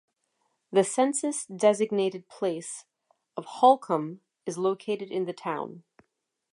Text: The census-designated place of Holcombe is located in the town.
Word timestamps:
The 0.71 0.83
census-designated 0.83 2.27
place 2.27 2.85
of 3.37 3.45
Holcombe 3.45 4.21
is 4.47 4.57
located 4.57 5.11
in 5.11 5.25
the 5.25 5.33
town. 5.33 5.83